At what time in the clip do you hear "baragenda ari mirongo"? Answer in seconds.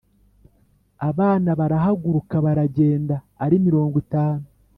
2.45-3.95